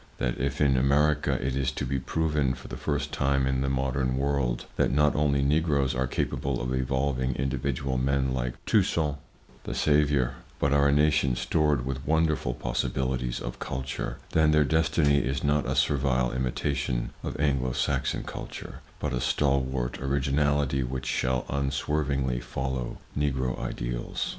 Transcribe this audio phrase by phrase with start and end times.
[0.17, 3.69] That if in America it is to be proven for the first time in the
[3.69, 9.17] modern world that not only Negroes are capable of evolving individual men like Toussaint,
[9.65, 15.19] the Saviour, but are a nation stored with wonderful possibilities of culture, then their destiny
[15.19, 21.45] is not a servile imitation of Anglo Saxon culture, but a stalwart originality which shall
[21.47, 24.29] unswervingly follow Negro ideals.